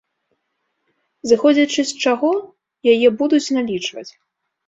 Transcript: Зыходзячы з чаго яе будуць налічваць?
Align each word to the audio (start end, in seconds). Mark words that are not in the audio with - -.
Зыходзячы 1.31 1.81
з 1.89 2.01
чаго 2.05 2.31
яе 2.93 3.07
будуць 3.19 3.53
налічваць? 3.59 4.09